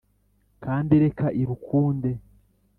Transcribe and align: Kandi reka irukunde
Kandi 0.63 0.93
reka 1.03 1.25
irukunde 1.41 2.11